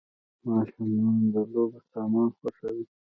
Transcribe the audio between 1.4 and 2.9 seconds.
لوبو سامان خوښوي.